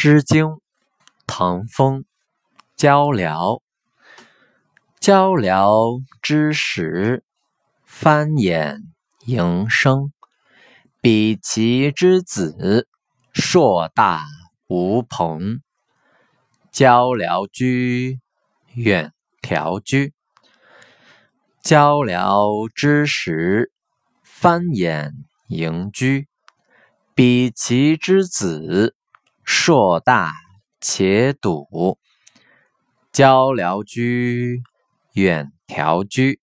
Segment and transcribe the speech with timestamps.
[0.00, 0.44] 诗经·
[1.26, 2.04] 唐风，
[2.76, 3.60] 交辽。
[5.00, 5.74] 交辽
[6.22, 7.24] 之时，
[7.82, 8.78] 翻衍
[9.26, 10.12] 迎生。
[11.00, 12.86] 比其之子，
[13.32, 14.24] 硕大
[14.68, 15.62] 无朋。
[16.70, 18.20] 交辽居，
[18.74, 19.12] 远
[19.42, 20.14] 条居。
[21.60, 23.72] 交辽之时，
[24.22, 25.10] 翻衍
[25.48, 26.28] 迎居。
[27.16, 28.94] 比其之子。
[29.50, 30.34] 硕大
[30.78, 31.96] 且笃，
[33.10, 34.62] 交辽居，
[35.14, 36.38] 远调居。